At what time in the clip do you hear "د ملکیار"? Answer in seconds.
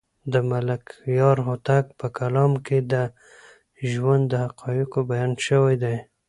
0.31-1.37